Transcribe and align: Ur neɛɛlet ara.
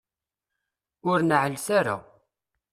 Ur 1.09 1.19
neɛɛlet 1.23 1.67
ara. 1.77 1.95